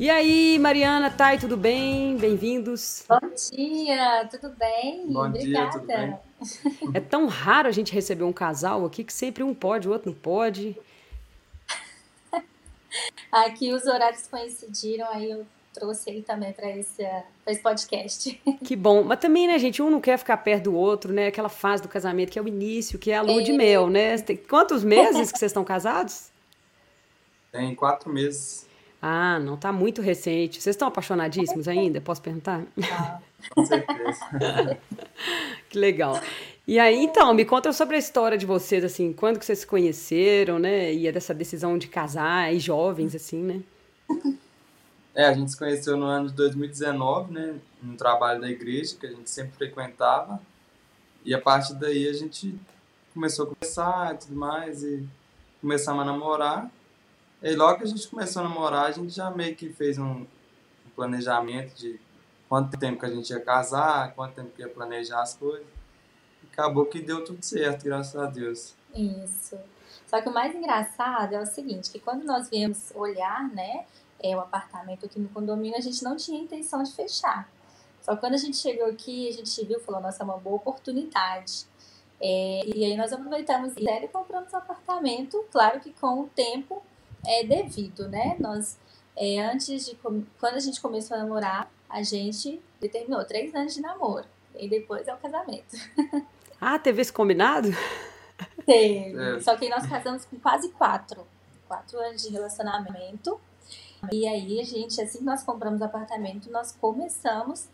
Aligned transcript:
E 0.00 0.10
aí, 0.10 0.58
Mariana, 0.58 1.08
Thay, 1.08 1.38
tudo 1.38 1.56
bem? 1.56 2.16
Bem-vindos. 2.16 3.04
Bom 3.08 3.20
dia, 3.52 4.26
tudo 4.28 4.52
bem? 4.58 5.06
Bom 5.06 5.26
Obrigada. 5.26 5.46
dia, 5.46 5.70
tudo 5.70 5.86
bem? 5.86 6.12
É 6.92 6.98
tão 6.98 7.28
raro 7.28 7.68
a 7.68 7.72
gente 7.72 7.94
receber 7.94 8.24
um 8.24 8.32
casal 8.32 8.84
aqui 8.84 9.04
que 9.04 9.12
sempre 9.12 9.44
um 9.44 9.54
pode, 9.54 9.88
o 9.88 9.92
outro 9.92 10.10
não 10.10 10.18
pode. 10.18 10.76
Aqui 13.30 13.72
os 13.72 13.84
horários 13.86 14.26
coincidiram, 14.26 15.08
aí 15.10 15.30
eu 15.30 15.46
trouxe 15.72 16.08
ele 16.08 16.22
também 16.22 16.52
para 16.52 16.70
esse, 16.70 17.02
pra 17.42 17.52
esse 17.52 17.60
podcast. 17.60 18.40
Que 18.64 18.76
bom. 18.76 19.02
Mas 19.02 19.18
também, 19.18 19.46
né, 19.46 19.58
gente, 19.58 19.82
um 19.82 19.90
não 19.90 20.00
quer 20.00 20.16
ficar 20.16 20.36
perto 20.38 20.64
do 20.64 20.74
outro, 20.74 21.12
né? 21.12 21.26
Aquela 21.26 21.48
fase 21.48 21.82
do 21.82 21.88
casamento 21.88 22.30
que 22.30 22.38
é 22.38 22.42
o 22.42 22.48
início, 22.48 22.98
que 22.98 23.10
é 23.10 23.16
a 23.16 23.22
lua 23.22 23.42
de 23.42 23.52
mel, 23.52 23.88
né? 23.90 24.16
Tem 24.18 24.36
quantos 24.36 24.84
meses 24.84 25.32
que 25.32 25.38
vocês 25.38 25.50
estão 25.50 25.64
casados? 25.64 26.30
Tem 27.52 27.74
quatro 27.74 28.10
meses, 28.10 28.66
Ah, 29.02 29.38
não, 29.38 29.56
tá 29.56 29.72
muito 29.72 30.00
recente. 30.00 30.60
Vocês 30.60 30.74
estão 30.74 30.88
apaixonadíssimos 30.88 31.68
ainda? 31.68 32.00
Posso 32.00 32.22
perguntar? 32.22 32.62
Tá. 32.88 33.20
com 33.50 33.64
certeza. 33.66 34.78
Que 35.68 35.78
legal. 35.78 36.20
E 36.66 36.78
aí, 36.78 36.96
então, 36.96 37.34
me 37.34 37.44
conta 37.44 37.74
sobre 37.74 37.96
a 37.96 37.98
história 37.98 38.38
de 38.38 38.46
vocês, 38.46 38.82
assim, 38.82 39.12
quando 39.12 39.38
que 39.38 39.44
vocês 39.44 39.58
se 39.58 39.66
conheceram, 39.66 40.58
né? 40.58 40.94
E 40.94 41.06
é 41.06 41.12
dessa 41.12 41.34
decisão 41.34 41.76
de 41.76 41.88
casar, 41.88 42.54
e 42.54 42.58
jovens, 42.58 43.14
assim, 43.14 43.42
né? 43.42 43.62
É, 45.14 45.26
a 45.26 45.32
gente 45.32 45.50
se 45.52 45.56
conheceu 45.56 45.96
no 45.96 46.06
ano 46.06 46.28
de 46.28 46.34
2019, 46.34 47.32
né? 47.32 47.54
No 47.80 47.96
trabalho 47.96 48.40
da 48.40 48.50
igreja, 48.50 48.96
que 48.98 49.06
a 49.06 49.10
gente 49.10 49.30
sempre 49.30 49.52
frequentava. 49.52 50.40
E 51.24 51.32
a 51.32 51.40
partir 51.40 51.74
daí 51.74 52.08
a 52.08 52.12
gente 52.12 52.58
começou 53.12 53.44
a 53.44 53.48
conversar 53.54 54.14
e 54.14 54.18
tudo 54.18 54.34
mais, 54.34 54.82
e 54.82 55.06
começamos 55.60 56.02
a 56.02 56.04
namorar. 56.04 56.70
E 57.42 57.54
logo 57.54 57.78
que 57.78 57.84
a 57.84 57.86
gente 57.86 58.08
começou 58.08 58.40
a 58.42 58.48
namorar, 58.48 58.86
a 58.86 58.90
gente 58.90 59.14
já 59.14 59.30
meio 59.30 59.54
que 59.54 59.68
fez 59.68 59.98
um 59.98 60.26
planejamento 60.96 61.76
de 61.76 62.00
quanto 62.48 62.76
tempo 62.76 62.98
que 62.98 63.06
a 63.06 63.10
gente 63.10 63.30
ia 63.30 63.40
casar, 63.40 64.14
quanto 64.14 64.34
tempo 64.34 64.50
que 64.56 64.62
ia 64.62 64.68
planejar 64.68 65.22
as 65.22 65.34
coisas. 65.34 65.83
Acabou 66.54 66.86
que 66.86 67.02
deu 67.02 67.24
tudo 67.24 67.44
certo, 67.44 67.84
graças 67.84 68.14
a 68.14 68.26
Deus. 68.26 68.74
Isso. 68.94 69.58
Só 70.06 70.20
que 70.22 70.28
o 70.28 70.32
mais 70.32 70.54
engraçado 70.54 71.34
é 71.34 71.40
o 71.40 71.46
seguinte, 71.46 71.90
que 71.90 71.98
quando 71.98 72.24
nós 72.24 72.48
viemos 72.48 72.92
olhar, 72.94 73.48
né, 73.52 73.84
é, 74.22 74.36
o 74.36 74.40
apartamento 74.40 75.04
aqui 75.04 75.18
no 75.18 75.28
condomínio, 75.30 75.76
a 75.76 75.80
gente 75.80 76.04
não 76.04 76.16
tinha 76.16 76.40
intenção 76.40 76.80
de 76.84 76.92
fechar. 76.92 77.50
Só 78.00 78.14
que 78.14 78.20
quando 78.20 78.34
a 78.34 78.38
gente 78.38 78.56
chegou 78.56 78.86
aqui, 78.86 79.28
a 79.28 79.32
gente 79.32 79.64
viu, 79.64 79.80
falou, 79.80 80.00
nossa, 80.00 80.22
é 80.22 80.24
uma 80.24 80.38
boa 80.38 80.54
oportunidade. 80.54 81.66
É, 82.20 82.60
e 82.64 82.84
aí 82.84 82.96
nós 82.96 83.12
aproveitamos 83.12 83.74
e 83.76 84.08
compramos 84.08 84.52
um 84.52 84.56
apartamento, 84.56 85.44
claro 85.50 85.80
que 85.80 85.92
com 85.94 86.20
o 86.20 86.28
tempo 86.28 86.84
é 87.26 87.42
devido, 87.42 88.08
né? 88.08 88.36
Nós, 88.38 88.78
é, 89.16 89.40
antes 89.40 89.86
de, 89.86 89.96
quando 89.96 90.54
a 90.54 90.60
gente 90.60 90.80
começou 90.80 91.16
a 91.16 91.20
namorar, 91.20 91.68
a 91.88 92.00
gente 92.04 92.62
determinou 92.80 93.24
três 93.24 93.52
anos 93.56 93.74
de 93.74 93.80
namoro. 93.80 94.26
E 94.56 94.68
depois 94.68 95.08
é 95.08 95.14
o 95.14 95.16
casamento. 95.16 95.76
Ah, 96.66 96.78
teve 96.78 97.02
esse 97.02 97.12
combinado? 97.12 97.68
Teve. 98.64 99.36
É. 99.36 99.40
Só 99.40 99.54
que 99.54 99.68
nós 99.68 99.86
casamos 99.86 100.24
com 100.24 100.38
quase 100.38 100.70
quatro. 100.70 101.26
Quatro 101.68 101.98
anos 101.98 102.22
de 102.22 102.30
relacionamento. 102.30 103.38
E 104.10 104.26
aí, 104.26 104.60
a 104.60 104.64
gente, 104.64 105.00
assim 105.00 105.18
que 105.18 105.24
nós 105.24 105.42
compramos 105.42 105.82
o 105.82 105.84
apartamento, 105.84 106.50
nós 106.50 106.72
começamos 106.72 107.68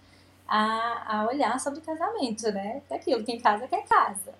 a, 0.46 1.18
a 1.18 1.28
olhar 1.28 1.58
sobre 1.60 1.80
casamento, 1.80 2.50
né? 2.50 2.82
É 2.90 2.96
aquilo, 2.96 3.22
quem 3.22 3.38
casa 3.38 3.68
quer 3.68 3.84
casa. 3.86 4.34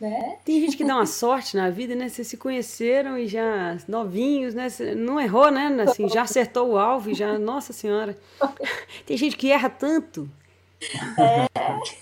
Né? 0.00 0.38
Tem 0.44 0.60
gente 0.60 0.76
que 0.76 0.84
dá 0.84 0.96
uma 0.96 1.06
sorte 1.06 1.56
na 1.56 1.70
vida, 1.70 1.94
né? 1.94 2.08
Vocês 2.08 2.26
se 2.26 2.36
conheceram 2.36 3.16
e 3.16 3.28
já 3.28 3.76
novinhos, 3.86 4.52
né? 4.52 4.68
Cê 4.68 4.92
não 4.92 5.20
errou, 5.20 5.52
né? 5.52 5.68
Assim, 5.88 6.08
já 6.08 6.22
acertou 6.22 6.72
o 6.72 6.78
alvo 6.78 7.10
e 7.10 7.14
já, 7.14 7.38
nossa 7.38 7.72
senhora. 7.72 8.18
Tem 9.06 9.16
gente 9.16 9.36
que 9.36 9.52
erra 9.52 9.70
tanto. 9.70 10.28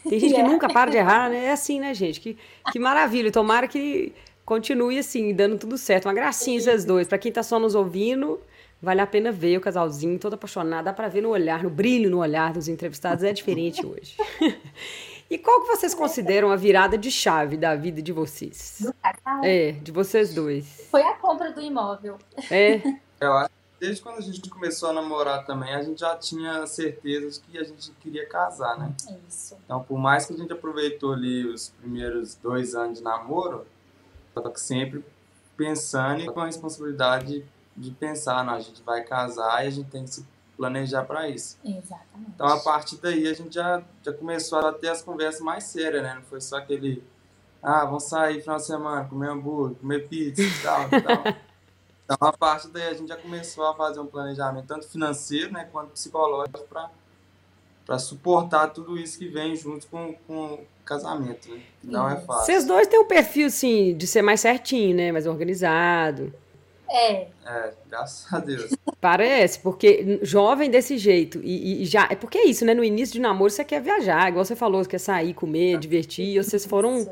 Tem 0.08 0.18
gente 0.18 0.34
que 0.34 0.40
É. 0.40 0.42
nunca 0.42 0.68
para 0.68 0.90
de 0.90 0.96
errar, 0.96 1.30
né? 1.30 1.46
É 1.46 1.52
assim, 1.52 1.80
né, 1.80 1.94
gente? 1.94 2.20
Que, 2.20 2.36
que 2.72 2.78
maravilha. 2.78 3.30
Tomara 3.30 3.66
que 3.68 4.12
continue 4.44 4.98
assim, 4.98 5.32
dando 5.34 5.58
tudo 5.58 5.78
certo. 5.78 6.06
Uma 6.06 6.14
gracinha 6.14 6.58
esses 6.58 6.84
dois. 6.84 7.06
Pra 7.06 7.18
quem 7.18 7.30
tá 7.32 7.42
só 7.42 7.58
nos 7.58 7.74
ouvindo, 7.74 8.40
vale 8.80 9.00
a 9.00 9.06
pena 9.06 9.30
ver 9.30 9.56
o 9.56 9.60
casalzinho 9.60 10.18
todo 10.18 10.34
apaixonado. 10.34 10.84
Dá 10.86 10.92
pra 10.92 11.08
ver 11.08 11.20
no 11.22 11.30
olhar, 11.30 11.62
no 11.62 11.70
brilho 11.70 12.10
no 12.10 12.18
olhar 12.18 12.52
dos 12.52 12.68
entrevistados. 12.68 13.22
É 13.24 13.32
diferente 13.32 13.84
hoje. 13.84 14.16
E 15.30 15.38
qual 15.38 15.62
que 15.62 15.68
vocês 15.68 15.94
consideram 15.94 16.50
a 16.50 16.56
virada 16.56 16.98
de 16.98 17.10
chave 17.10 17.56
da 17.56 17.74
vida 17.74 18.02
de 18.02 18.12
vocês? 18.12 18.76
Do 18.80 18.92
casal. 18.92 19.42
É, 19.42 19.72
de 19.72 19.90
vocês 19.90 20.34
dois. 20.34 20.86
Foi 20.90 21.00
a 21.00 21.14
compra 21.14 21.50
do 21.50 21.58
imóvel. 21.62 22.18
É, 22.50 22.82
Eu 23.18 23.32
acho 23.32 23.50
desde 23.82 24.00
quando 24.00 24.18
a 24.18 24.20
gente 24.20 24.48
começou 24.48 24.90
a 24.90 24.92
namorar 24.92 25.44
também, 25.44 25.74
a 25.74 25.82
gente 25.82 25.98
já 25.98 26.16
tinha 26.16 26.64
certeza 26.68 27.28
de 27.28 27.40
que 27.40 27.58
a 27.58 27.64
gente 27.64 27.90
queria 28.00 28.24
casar, 28.28 28.78
né? 28.78 28.94
Isso. 29.28 29.56
Então, 29.64 29.82
por 29.82 29.98
mais 29.98 30.24
que 30.24 30.34
a 30.34 30.36
gente 30.36 30.52
aproveitou 30.52 31.12
ali 31.12 31.44
os 31.44 31.70
primeiros 31.70 32.36
dois 32.36 32.76
anos 32.76 32.98
de 32.98 33.04
namoro, 33.04 33.66
só 34.32 34.40
que 34.48 34.60
sempre 34.60 35.04
pensando 35.56 36.20
e 36.20 36.26
com 36.26 36.40
a 36.40 36.46
responsabilidade 36.46 37.44
de 37.76 37.90
pensar, 37.90 38.44
não, 38.44 38.54
a 38.54 38.60
gente 38.60 38.80
vai 38.84 39.02
casar 39.02 39.64
e 39.64 39.66
a 39.66 39.70
gente 39.70 39.90
tem 39.90 40.04
que 40.04 40.10
se 40.10 40.26
planejar 40.56 41.02
para 41.02 41.28
isso. 41.28 41.58
Exatamente. 41.64 42.30
Então, 42.36 42.46
a 42.46 42.60
partir 42.60 42.98
daí, 42.98 43.26
a 43.26 43.34
gente 43.34 43.52
já, 43.52 43.82
já 44.00 44.12
começou 44.12 44.60
a 44.60 44.72
ter 44.72 44.90
as 44.90 45.02
conversas 45.02 45.40
mais 45.40 45.64
sérias, 45.64 46.04
né? 46.04 46.14
Não 46.14 46.22
foi 46.22 46.40
só 46.40 46.58
aquele, 46.58 47.02
ah, 47.60 47.84
vamos 47.84 48.04
sair 48.04 48.42
final 48.42 48.58
de 48.58 48.64
semana, 48.64 49.08
comer 49.08 49.28
hambúrguer, 49.28 49.76
comer 49.78 50.08
pizza 50.08 50.40
e 50.40 50.62
tal, 50.62 50.82
e 50.86 51.02
tal. 51.02 51.42
Então, 52.14 52.28
a 52.28 52.32
partir 52.32 52.68
daí, 52.68 52.88
a 52.88 52.94
gente 52.94 53.08
já 53.08 53.16
começou 53.16 53.66
a 53.66 53.74
fazer 53.74 54.00
um 54.00 54.06
planejamento, 54.06 54.66
tanto 54.66 54.86
financeiro, 54.88 55.52
né, 55.52 55.68
quanto 55.72 55.90
psicológico, 55.90 56.60
para 57.86 57.98
suportar 57.98 58.68
tudo 58.68 58.98
isso 58.98 59.18
que 59.18 59.28
vem 59.28 59.56
junto 59.56 59.86
com, 59.88 60.14
com 60.26 60.54
o 60.54 60.66
casamento, 60.84 61.50
né? 61.50 61.60
Não 61.82 62.08
é 62.08 62.14
Isso. 62.16 62.26
fácil. 62.26 62.44
vocês 62.46 62.64
dois 62.64 62.86
têm 62.86 63.00
um 63.00 63.06
perfil, 63.06 63.46
assim, 63.48 63.94
de 63.96 64.06
ser 64.06 64.22
mais 64.22 64.40
certinho, 64.40 64.96
né? 64.96 65.10
Mais 65.12 65.26
organizado. 65.26 66.32
É, 66.88 67.28
É, 67.44 67.72
graças 67.88 68.32
a 68.32 68.38
Deus. 68.38 68.70
Parece, 69.00 69.58
porque 69.58 70.20
jovem 70.22 70.70
desse 70.70 70.96
jeito, 70.98 71.40
e, 71.42 71.82
e- 71.82 71.84
já. 71.86 72.06
É 72.10 72.14
porque 72.14 72.38
é 72.38 72.46
isso, 72.46 72.64
né? 72.64 72.72
No 72.74 72.84
início 72.84 73.14
de 73.14 73.20
namoro 73.20 73.50
você 73.50 73.64
quer 73.64 73.80
viajar, 73.80 74.28
igual 74.28 74.44
você 74.44 74.54
falou, 74.54 74.82
você 74.84 74.90
quer 74.90 74.98
sair, 75.00 75.34
comer, 75.34 75.78
divertir, 75.78 76.36
e 76.36 76.42
vocês 76.42 76.64
foram. 76.64 77.10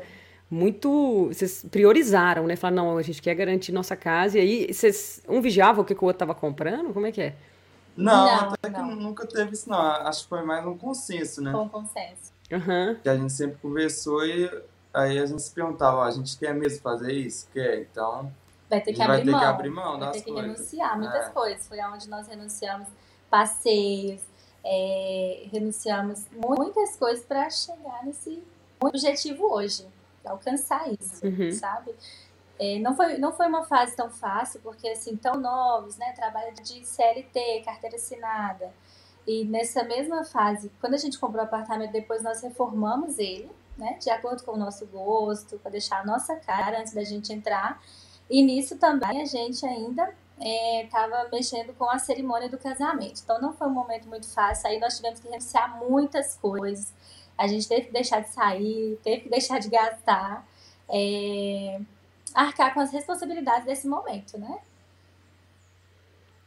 Muito. 0.51 1.27
Vocês 1.29 1.65
priorizaram, 1.71 2.45
né? 2.45 2.55
Falaram, 2.57 2.85
não, 2.91 2.97
a 2.97 3.01
gente 3.01 3.21
quer 3.21 3.33
garantir 3.33 3.71
nossa 3.71 3.95
casa, 3.95 4.37
e 4.37 4.41
aí 4.41 4.73
vocês. 4.73 5.23
Um 5.27 5.41
vigiava 5.41 5.81
o 5.81 5.85
que, 5.85 5.95
que 5.95 6.03
o 6.03 6.07
outro 6.07 6.19
tava 6.19 6.35
comprando? 6.35 6.93
Como 6.93 7.05
é 7.07 7.11
que 7.11 7.21
é? 7.21 7.35
Não, 7.95 8.25
Não, 8.25 8.53
até 8.53 8.69
não. 8.69 8.89
que 8.89 8.95
nunca 8.95 9.25
teve 9.25 9.53
isso, 9.53 9.69
não. 9.69 9.79
Acho 9.79 10.23
que 10.23 10.29
foi 10.29 10.43
mais 10.43 10.65
um 10.65 10.77
consenso, 10.77 11.41
né? 11.41 11.51
Com 11.51 11.67
consenso. 11.69 12.31
Aham. 12.53 12.97
que 13.01 13.07
a 13.07 13.15
gente 13.15 13.31
sempre 13.31 13.57
conversou 13.61 14.25
e 14.25 14.49
aí 14.93 15.17
a 15.19 15.25
gente 15.25 15.41
se 15.41 15.51
perguntava, 15.51 15.97
ó, 15.97 16.03
a 16.03 16.11
gente 16.11 16.37
quer 16.37 16.53
mesmo 16.53 16.81
fazer 16.81 17.13
isso? 17.13 17.47
Quer, 17.53 17.79
então 17.81 18.29
Vai 18.69 18.81
ter 18.81 18.91
que 18.91 18.97
gente 18.97 19.07
vai 19.07 19.17
abrir 19.17 19.25
ter 19.25 19.31
mão. 19.31 19.39
que 19.39 19.45
abrir 19.45 19.69
mão 19.69 19.99
Vai 19.99 20.11
ter 20.11 20.21
que 20.21 20.31
coisas. 20.31 20.51
renunciar 20.51 20.97
muitas 20.97 21.27
É. 21.27 21.29
coisas. 21.29 21.67
Foi 21.67 21.79
onde 21.81 22.09
nós 22.09 22.27
renunciamos 22.27 22.87
passeios, 23.29 24.21
é, 24.65 25.45
renunciamos 25.51 26.25
muitas 26.35 26.95
coisas 26.97 27.23
para 27.25 27.49
chegar 27.49 28.05
nesse 28.05 28.43
objetivo 28.81 29.45
hoje, 29.53 29.85
alcançar 30.25 30.91
isso, 30.91 31.25
Uhum. 31.25 31.51
sabe? 31.51 31.93
É, 32.59 32.77
não, 32.79 32.95
foi, 32.95 33.17
não 33.17 33.31
foi 33.31 33.47
uma 33.47 33.63
fase 33.63 33.95
tão 33.95 34.09
fácil, 34.09 34.59
porque 34.61 34.87
assim, 34.89 35.15
tão 35.15 35.35
novos, 35.39 35.97
né? 35.97 36.11
Trabalho 36.13 36.53
de 36.53 36.85
CLT, 36.85 37.63
carteira 37.65 37.95
assinada. 37.95 38.71
E 39.27 39.45
nessa 39.45 39.83
mesma 39.83 40.23
fase, 40.23 40.71
quando 40.79 40.93
a 40.93 40.97
gente 40.97 41.17
comprou 41.19 41.41
o 41.43 41.45
apartamento, 41.45 41.91
depois 41.91 42.21
nós 42.23 42.41
reformamos 42.41 43.17
ele, 43.17 43.49
né? 43.77 43.97
De 43.99 44.09
acordo 44.11 44.43
com 44.43 44.51
o 44.51 44.57
nosso 44.57 44.85
gosto, 44.87 45.57
para 45.59 45.71
deixar 45.71 46.01
a 46.01 46.05
nossa 46.05 46.35
cara 46.35 46.79
antes 46.79 46.93
da 46.93 47.03
gente 47.03 47.33
entrar. 47.33 47.81
E 48.29 48.43
nisso 48.43 48.77
também 48.77 49.21
a 49.21 49.25
gente 49.25 49.65
ainda 49.65 50.13
estava 50.83 51.15
é, 51.17 51.29
mexendo 51.31 51.73
com 51.77 51.89
a 51.89 51.97
cerimônia 51.99 52.49
do 52.49 52.57
casamento. 52.57 53.21
Então 53.23 53.39
não 53.41 53.53
foi 53.53 53.67
um 53.67 53.71
momento 53.73 54.07
muito 54.07 54.27
fácil. 54.27 54.69
Aí 54.69 54.79
nós 54.79 54.95
tivemos 54.97 55.19
que 55.19 55.27
renunciar 55.27 55.77
muitas 55.79 56.35
coisas. 56.35 56.93
A 57.41 57.47
gente 57.47 57.67
teve 57.67 57.87
que 57.87 57.91
deixar 57.91 58.21
de 58.21 58.29
sair, 58.29 58.99
teve 59.03 59.21
que 59.21 59.29
deixar 59.29 59.59
de 59.59 59.67
gastar, 59.67 60.45
é, 60.87 61.81
arcar 62.35 62.71
com 62.71 62.79
as 62.79 62.91
responsabilidades 62.91 63.65
desse 63.65 63.87
momento, 63.87 64.37
né? 64.37 64.59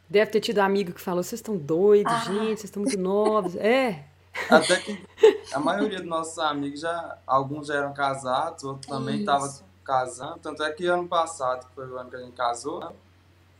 Deve 0.09 0.31
ter 0.31 0.39
tido 0.39 0.59
um 0.59 0.63
amigo 0.63 0.93
que 0.93 1.01
falou: 1.01 1.21
vocês 1.21 1.39
estão 1.39 1.57
doidos, 1.57 2.13
ah. 2.13 2.19
gente, 2.19 2.61
vocês 2.61 2.63
estão 2.63 2.83
muito 2.83 2.97
novos. 2.97 3.57
É. 3.57 4.05
Até 4.49 4.77
que 4.77 5.05
a 5.51 5.59
maioria 5.59 5.99
dos 5.99 6.07
nossos 6.07 6.39
amigos 6.39 6.79
já, 6.79 7.17
alguns 7.27 7.67
já 7.67 7.75
eram 7.75 7.93
casados, 7.93 8.63
outros 8.63 8.85
também 8.85 9.19
estavam 9.19 9.53
casando. 9.83 10.39
Tanto 10.39 10.63
é 10.63 10.71
que 10.71 10.85
ano 10.85 11.07
passado, 11.09 11.67
que 11.67 11.75
foi 11.75 11.89
o 11.89 11.97
ano 11.97 12.09
que 12.09 12.15
a 12.15 12.19
gente 12.19 12.35
casou, 12.35 12.79
né? 12.79 12.89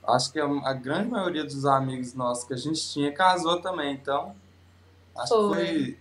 acho 0.08 0.32
que 0.32 0.40
a, 0.40 0.74
grande 0.74 1.10
maioria 1.10 1.44
dos 1.44 1.66
amigos 1.66 2.14
nossos 2.14 2.46
que 2.46 2.54
a 2.54 2.58
gente 2.58 2.82
tinha 2.90 3.12
casou 3.12 3.62
também. 3.62 3.94
Então, 3.94 4.34
acho 5.18 5.50
foi. 5.50 5.50
que 5.50 5.56
foi 5.56 5.98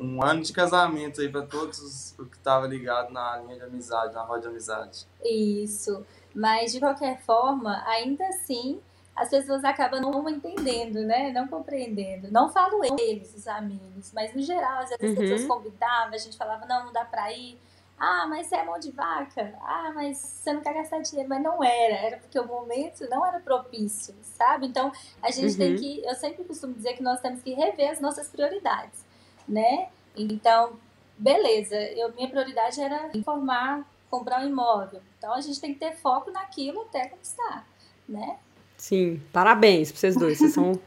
um 0.00 0.24
ano 0.24 0.42
de 0.42 0.52
casamento 0.52 1.20
aí 1.20 1.28
para 1.28 1.42
todos 1.42 1.78
os 1.78 2.14
que 2.16 2.36
estavam 2.36 2.68
ligados 2.68 3.12
na 3.12 3.36
linha 3.38 3.56
de 3.56 3.62
amizade, 3.64 4.14
na 4.14 4.22
roda 4.22 4.40
de 4.40 4.48
amizade. 4.48 5.06
Isso. 5.22 6.04
Mas, 6.34 6.72
de 6.72 6.80
qualquer 6.80 7.20
forma, 7.20 7.82
ainda 7.86 8.26
assim, 8.28 8.80
as 9.14 9.28
pessoas 9.28 9.62
acabam 9.62 10.00
não 10.00 10.28
entendendo, 10.28 11.00
né? 11.00 11.30
Não 11.30 11.46
compreendendo. 11.46 12.30
Não 12.32 12.48
falo 12.48 12.80
eles, 12.98 13.34
os 13.34 13.46
amigos, 13.46 14.12
mas 14.14 14.34
no 14.34 14.40
geral, 14.40 14.80
às 14.80 14.88
vezes 14.90 15.04
uhum. 15.04 15.12
as 15.12 15.18
pessoas 15.18 15.44
convidavam, 15.44 16.14
a 16.14 16.18
gente 16.18 16.38
falava, 16.38 16.64
não, 16.66 16.86
não 16.86 16.92
dá 16.92 17.04
pra 17.04 17.30
ir. 17.32 17.60
Ah, 17.98 18.26
mas 18.26 18.46
você 18.46 18.56
é 18.56 18.64
mão 18.64 18.78
de 18.78 18.90
vaca. 18.92 19.54
Ah, 19.60 19.92
mas 19.94 20.16
você 20.16 20.54
não 20.54 20.62
quer 20.62 20.72
gastar 20.72 21.00
dinheiro. 21.00 21.28
Mas 21.28 21.42
não 21.42 21.62
era. 21.62 21.96
Era 21.96 22.16
porque 22.16 22.40
o 22.40 22.46
momento 22.46 23.06
não 23.10 23.26
era 23.26 23.38
propício, 23.38 24.14
sabe? 24.22 24.66
Então, 24.66 24.90
a 25.20 25.30
gente 25.30 25.52
uhum. 25.52 25.58
tem 25.58 25.76
que. 25.76 26.02
Eu 26.02 26.14
sempre 26.14 26.42
costumo 26.44 26.72
dizer 26.72 26.94
que 26.94 27.02
nós 27.02 27.20
temos 27.20 27.42
que 27.42 27.52
rever 27.52 27.90
as 27.90 28.00
nossas 28.00 28.28
prioridades, 28.28 29.04
né? 29.50 29.88
Então, 30.16 30.72
beleza. 31.18 31.76
Eu, 31.76 32.12
minha 32.14 32.28
prioridade 32.28 32.80
era 32.80 33.10
informar, 33.14 33.84
comprar 34.08 34.42
um 34.42 34.48
imóvel. 34.48 35.00
Então, 35.18 35.34
a 35.34 35.40
gente 35.40 35.60
tem 35.60 35.74
que 35.74 35.80
ter 35.80 35.92
foco 35.96 36.30
naquilo 36.30 36.82
até 36.82 37.08
conquistar, 37.08 37.66
né? 38.08 38.36
Sim, 38.76 39.20
parabéns 39.32 39.90
pra 39.90 40.00
vocês 40.00 40.16
dois. 40.16 40.38
Vocês 40.38 40.54
são 40.54 40.80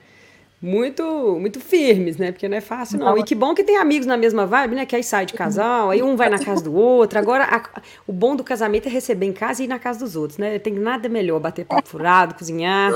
muito 0.60 1.38
muito 1.39 1.60
firmes, 1.60 2.18
né? 2.18 2.31
Porque 2.31 2.48
não 2.48 2.57
é 2.57 2.62
fácil, 2.62 2.98
não. 2.98 3.18
E 3.18 3.24
que 3.24 3.36
bom 3.36 3.54
que 3.54 3.63
tem 3.63 3.77
amigos 3.77 4.07
na 4.07 4.18
mesma 4.18 4.45
vibe, 4.45 4.75
né? 4.75 4.86
Que 4.86 4.95
aí 4.95 5.04
sai 5.04 5.25
de 5.25 5.33
casal, 5.33 5.92
aí 5.92 6.01
um 6.01 6.15
vai 6.15 6.30
na 6.30 6.39
casa 6.39 6.63
do 6.63 6.74
outro. 6.74 7.19
Agora, 7.19 7.44
a, 7.44 7.81
o 8.07 8.13
bom 8.13 8.36
do 8.36 8.44
casamento 8.44 8.88
é 8.88 8.89
receber 8.89 9.27
em 9.27 9.33
casa 9.33 9.62
e 9.62 9.65
ir 9.65 9.68
na 9.68 9.77
casa 9.77 10.00
dos 10.00 10.15
outros, 10.15 10.39
né? 10.39 10.57
Tem 10.57 10.74
nada 10.74 11.07
melhor 11.07 11.39
bater 11.39 11.65
papo 11.65 11.88
furado, 11.88 12.33
cozinhar. 12.33 12.92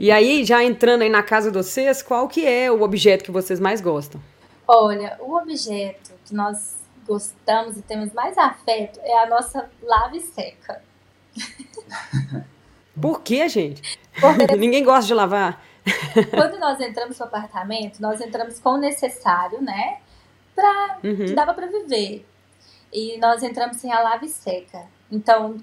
E 0.00 0.10
aí, 0.10 0.44
já 0.44 0.62
entrando 0.62 1.02
aí 1.02 1.08
na 1.08 1.22
casa 1.22 1.50
de 1.50 1.56
vocês, 1.56 2.02
qual 2.02 2.28
que 2.28 2.44
é 2.44 2.70
o 2.70 2.82
objeto 2.82 3.24
que 3.24 3.30
vocês 3.30 3.58
mais 3.58 3.80
gostam? 3.80 4.20
Olha, 4.72 5.16
o 5.18 5.34
objeto 5.34 6.12
que 6.24 6.32
nós 6.32 6.76
gostamos 7.04 7.76
e 7.76 7.82
temos 7.82 8.12
mais 8.12 8.38
afeto 8.38 9.00
é 9.02 9.18
a 9.18 9.26
nossa 9.26 9.68
lave 9.82 10.20
seca. 10.20 10.80
Por 13.02 13.20
que, 13.20 13.48
gente? 13.48 13.98
Porque... 14.20 14.54
Ninguém 14.56 14.84
gosta 14.84 15.08
de 15.08 15.14
lavar. 15.14 15.60
Quando 16.30 16.56
nós 16.60 16.78
entramos 16.78 17.18
no 17.18 17.24
apartamento, 17.24 18.00
nós 18.00 18.20
entramos 18.20 18.60
com 18.60 18.74
o 18.74 18.76
necessário, 18.76 19.60
né? 19.60 19.98
Pra, 20.54 20.98
uhum. 21.02 21.16
que 21.16 21.32
dava 21.32 21.52
para 21.52 21.66
viver. 21.66 22.24
E 22.92 23.18
nós 23.18 23.42
entramos 23.42 23.78
sem 23.78 23.92
a 23.92 24.00
lave 24.00 24.28
seca. 24.28 24.86
Então, 25.10 25.56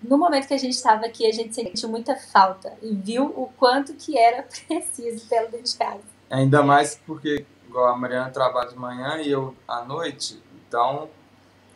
no 0.00 0.16
momento 0.16 0.46
que 0.46 0.54
a 0.54 0.58
gente 0.58 0.74
estava 0.74 1.04
aqui, 1.06 1.26
a 1.26 1.32
gente 1.32 1.52
sentiu 1.52 1.88
muita 1.88 2.14
falta 2.14 2.72
e 2.80 2.94
viu 2.94 3.24
o 3.24 3.50
quanto 3.56 3.92
que 3.94 4.16
era 4.16 4.44
preciso 4.68 5.28
pelo 5.28 5.50
dentro 5.50 5.64
de 5.64 5.76
casa. 5.76 6.12
Ainda 6.30 6.62
mais 6.62 6.94
porque, 7.04 7.44
igual 7.72 7.88
a 7.88 7.96
Mariana 7.96 8.30
trabalha 8.30 8.68
de 8.68 8.76
manhã 8.76 9.16
e 9.16 9.30
eu 9.30 9.56
à 9.66 9.82
noite, 9.82 10.40
então 10.68 11.08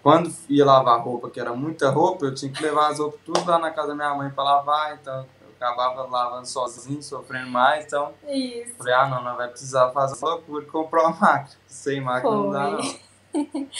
quando 0.02 0.30
ia 0.48 0.64
lavar 0.64 1.00
roupa, 1.00 1.28
que 1.30 1.40
era 1.40 1.52
muita 1.52 1.90
roupa, 1.90 2.26
eu 2.26 2.34
tinha 2.34 2.52
que 2.52 2.62
levar 2.62 2.90
as 2.90 3.00
roupas 3.00 3.18
tudo 3.24 3.44
lá 3.44 3.58
na 3.58 3.70
casa 3.70 3.88
da 3.88 3.94
minha 3.94 4.14
mãe 4.14 4.30
para 4.30 4.44
lavar, 4.44 4.98
então 5.00 5.26
eu 5.40 5.48
acabava 5.56 6.04
lavando 6.04 6.46
sozinho, 6.46 7.02
sofrendo 7.02 7.50
mais, 7.50 7.86
então 7.86 8.12
Isso. 8.28 8.76
falei, 8.76 8.94
ah 8.94 9.08
não, 9.08 9.24
não 9.24 9.36
vai 9.36 9.48
precisar 9.48 9.90
fazer 9.90 10.24
loucura 10.24 10.62
e 10.62 10.66
comprar 10.68 11.08
uma 11.08 11.16
máquina. 11.16 11.56
Sem 11.66 12.00
máquina 12.00 12.30
Foi. 12.30 12.42
não 12.42 12.50
dá 12.50 12.70
não. 12.70 13.06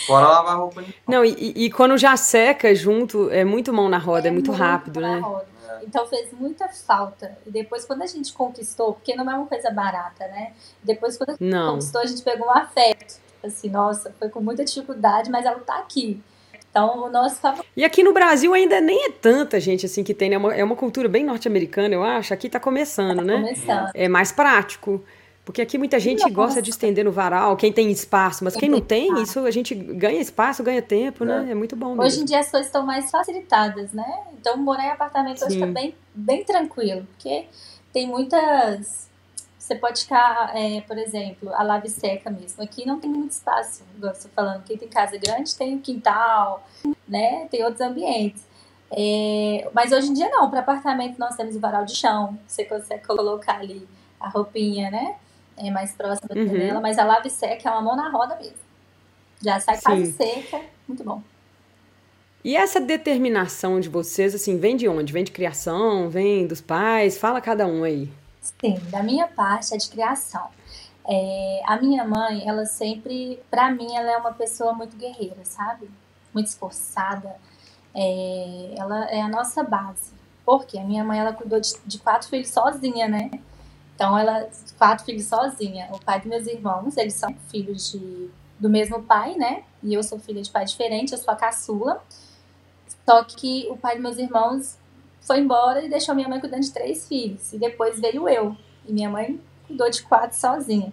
Bora 0.08 0.26
lavar 0.26 0.56
roupa. 0.58 0.84
Não, 1.06 1.24
e, 1.24 1.52
e, 1.56 1.70
quando 1.70 1.96
já 1.96 2.14
seca 2.16 2.74
junto, 2.74 3.30
é 3.30 3.42
muito 3.42 3.72
mão 3.72 3.88
na 3.88 3.96
roda, 3.96 4.26
é, 4.26 4.28
é 4.28 4.32
muito, 4.32 4.50
muito 4.50 4.60
rápido, 4.60 5.00
né? 5.00 5.22
É. 5.22 5.55
Então 5.86 6.06
fez 6.06 6.32
muita 6.32 6.68
falta. 6.68 7.38
E 7.46 7.50
depois, 7.50 7.84
quando 7.84 8.02
a 8.02 8.06
gente 8.06 8.32
conquistou, 8.32 8.94
porque 8.94 9.14
não 9.14 9.30
é 9.30 9.34
uma 9.34 9.46
coisa 9.46 9.70
barata, 9.70 10.26
né? 10.28 10.52
Depois, 10.82 11.16
quando 11.16 11.30
a 11.30 11.32
gente 11.32 11.44
não. 11.44 11.74
conquistou, 11.74 12.00
a 12.00 12.06
gente 12.06 12.22
pegou 12.22 12.46
um 12.46 12.50
afeto 12.56 13.26
assim, 13.46 13.68
nossa, 13.68 14.14
foi 14.18 14.28
com 14.28 14.40
muita 14.40 14.64
dificuldade, 14.64 15.30
mas 15.30 15.46
ela 15.46 15.58
tá 15.60 15.78
aqui. 15.78 16.20
Então, 16.70 17.04
o 17.04 17.10
nosso 17.10 17.40
E 17.74 17.84
aqui 17.84 18.02
no 18.02 18.12
Brasil 18.12 18.52
ainda 18.52 18.80
nem 18.82 19.06
é 19.06 19.10
tanta 19.10 19.58
gente 19.58 19.86
assim 19.86 20.04
que 20.04 20.12
tem, 20.12 20.28
né? 20.28 20.34
É 20.34 20.38
uma, 20.38 20.54
é 20.56 20.64
uma 20.64 20.76
cultura 20.76 21.08
bem 21.08 21.24
norte-americana, 21.24 21.94
eu 21.94 22.04
acho. 22.04 22.34
Aqui 22.34 22.50
tá 22.50 22.60
começando, 22.60 23.18
tá 23.18 23.24
né? 23.24 23.36
Começando. 23.36 23.90
É 23.94 24.08
mais 24.08 24.30
prático. 24.30 25.02
Porque 25.46 25.62
aqui 25.62 25.78
muita 25.78 26.00
gente 26.00 26.22
Nossa. 26.22 26.34
gosta 26.34 26.60
de 26.60 26.70
estender 26.70 27.04
no 27.04 27.12
varal, 27.12 27.56
quem 27.56 27.72
tem 27.72 27.88
espaço, 27.92 28.42
mas 28.42 28.56
quem 28.56 28.68
não 28.68 28.80
tem, 28.80 29.22
isso 29.22 29.38
a 29.46 29.50
gente 29.52 29.76
ganha 29.76 30.20
espaço, 30.20 30.60
ganha 30.60 30.82
tempo, 30.82 31.24
né? 31.24 31.36
é. 31.36 31.40
né? 31.42 31.52
É 31.52 31.54
muito 31.54 31.76
bom. 31.76 31.90
Mesmo. 31.90 32.02
Hoje 32.02 32.20
em 32.20 32.24
dia 32.24 32.40
as 32.40 32.50
coisas 32.50 32.66
estão 32.66 32.84
mais 32.84 33.08
facilitadas, 33.12 33.92
né? 33.92 34.24
Então 34.32 34.56
morar 34.56 34.86
em 34.86 34.90
apartamento 34.90 35.38
Sim. 35.38 35.46
hoje 35.46 35.60
tá 35.60 35.66
bem, 35.66 35.94
bem 36.12 36.42
tranquilo, 36.44 37.06
porque 37.12 37.46
tem 37.92 38.08
muitas 38.08 39.06
você 39.56 39.76
pode 39.76 40.02
ficar, 40.02 40.50
é, 40.54 40.80
por 40.80 40.98
exemplo, 40.98 41.52
a 41.54 41.62
lave 41.62 41.88
seca 41.88 42.28
mesmo. 42.28 42.62
Aqui 42.62 42.84
não 42.84 42.98
tem 42.98 43.08
muito 43.08 43.30
espaço, 43.32 43.84
igual 43.96 44.14
você 44.14 44.28
falando. 44.28 44.64
Quem 44.64 44.76
tem 44.76 44.88
casa 44.88 45.16
grande 45.16 45.56
tem 45.56 45.74
um 45.74 45.80
quintal, 45.80 46.66
né? 47.06 47.46
Tem 47.50 47.62
outros 47.62 47.80
ambientes. 47.80 48.44
É, 48.90 49.68
mas 49.72 49.92
hoje 49.92 50.08
em 50.08 50.12
dia 50.12 50.28
não, 50.28 50.50
para 50.50 50.60
apartamento 50.60 51.18
nós 51.18 51.36
temos 51.36 51.54
o 51.54 51.60
varal 51.60 51.84
de 51.84 51.94
chão, 51.96 52.36
você 52.46 52.64
consegue 52.64 53.04
colocar 53.06 53.58
ali 53.58 53.88
a 54.20 54.28
roupinha, 54.28 54.90
né? 54.90 55.16
É 55.56 55.70
mais 55.70 55.92
próxima 55.92 56.28
uhum. 56.34 56.46
dela, 56.48 56.80
mas 56.80 56.98
a 56.98 57.04
lave 57.04 57.30
seca 57.30 57.68
é 57.68 57.72
uma 57.72 57.82
mão 57.82 57.96
na 57.96 58.10
roda 58.10 58.36
mesmo. 58.36 58.56
Já 59.42 59.58
sai 59.60 59.76
Sim. 59.76 59.82
quase 59.82 60.12
seca, 60.12 60.60
muito 60.86 61.02
bom. 61.02 61.22
E 62.44 62.56
essa 62.56 62.80
determinação 62.80 63.80
de 63.80 63.88
vocês, 63.88 64.34
assim, 64.34 64.58
vem 64.58 64.76
de 64.76 64.88
onde? 64.88 65.12
Vem 65.12 65.24
de 65.24 65.32
criação? 65.32 66.08
Vem 66.08 66.46
dos 66.46 66.60
pais? 66.60 67.18
Fala 67.18 67.40
cada 67.40 67.66
um 67.66 67.82
aí. 67.82 68.08
Sim, 68.40 68.78
da 68.90 69.02
minha 69.02 69.26
parte 69.26 69.74
é 69.74 69.76
de 69.76 69.88
criação. 69.88 70.48
É, 71.08 71.62
a 71.64 71.76
minha 71.76 72.04
mãe, 72.04 72.48
ela 72.48 72.64
sempre, 72.64 73.40
para 73.50 73.70
mim, 73.70 73.94
ela 73.94 74.12
é 74.12 74.16
uma 74.16 74.32
pessoa 74.32 74.72
muito 74.72 74.96
guerreira, 74.96 75.44
sabe? 75.44 75.88
Muito 76.32 76.46
esforçada. 76.46 77.36
É, 77.94 78.74
ela 78.76 79.10
é 79.10 79.20
a 79.20 79.28
nossa 79.28 79.62
base. 79.62 80.12
Porque 80.44 80.78
a 80.78 80.84
minha 80.84 81.02
mãe, 81.02 81.18
ela 81.18 81.32
cuidou 81.32 81.58
de, 81.60 81.72
de, 81.84 81.98
quatro 81.98 82.28
filhos 82.28 82.50
sozinha, 82.50 83.08
né? 83.08 83.30
Então, 83.96 84.16
ela, 84.16 84.46
quatro 84.76 85.06
filhos 85.06 85.24
sozinha. 85.24 85.88
O 85.90 85.98
pai 85.98 86.20
dos 86.20 86.28
meus 86.28 86.46
irmãos, 86.46 86.98
eles 86.98 87.14
são 87.14 87.34
filhos 87.50 87.90
de, 87.90 88.30
do 88.60 88.68
mesmo 88.68 89.02
pai, 89.02 89.34
né? 89.34 89.64
E 89.82 89.94
eu 89.94 90.02
sou 90.02 90.18
filha 90.18 90.42
de 90.42 90.50
pai 90.50 90.66
diferente, 90.66 91.12
eu 91.12 91.18
sou 91.18 91.32
a 91.32 91.36
caçula. 91.36 92.04
Só 93.06 93.24
que 93.24 93.66
o 93.70 93.76
pai 93.76 93.94
dos 93.94 94.02
meus 94.02 94.18
irmãos 94.18 94.78
foi 95.22 95.40
embora 95.40 95.82
e 95.82 95.88
deixou 95.88 96.14
minha 96.14 96.28
mãe 96.28 96.38
cuidando 96.38 96.60
de 96.60 96.72
três 96.72 97.08
filhos. 97.08 97.54
E 97.54 97.58
depois 97.58 97.98
veio 97.98 98.28
eu. 98.28 98.54
E 98.86 98.92
minha 98.92 99.08
mãe 99.08 99.40
cuidou 99.66 99.88
de 99.88 100.02
quatro 100.02 100.36
sozinha. 100.36 100.92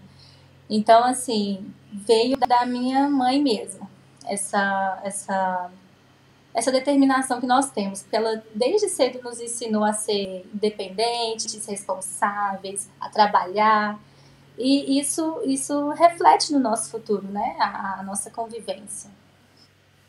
Então, 0.69 1.03
assim, 1.03 1.69
veio 1.91 2.37
da 2.37 2.65
minha 2.65 3.09
mãe 3.09 3.43
mesmo. 3.43 3.89
Essa, 4.25 5.01
essa, 5.03 5.69
essa 6.53 6.71
determinação 6.71 7.39
que 7.39 7.47
nós 7.47 7.71
temos. 7.71 8.03
Porque 8.03 8.15
ela, 8.15 8.43
desde 8.53 8.87
cedo, 8.89 9.21
nos 9.23 9.39
ensinou 9.39 9.83
a 9.83 9.93
ser 9.93 10.45
independentes, 10.53 11.65
responsáveis, 11.65 12.89
a 12.99 13.09
trabalhar. 13.09 13.99
E 14.57 14.99
isso, 14.99 15.41
isso 15.45 15.89
reflete 15.89 16.53
no 16.53 16.59
nosso 16.59 16.91
futuro, 16.91 17.25
né? 17.27 17.55
A, 17.59 18.01
a 18.01 18.03
nossa 18.03 18.29
convivência. 18.29 19.09